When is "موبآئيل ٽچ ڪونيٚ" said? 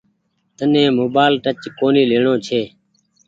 0.99-2.09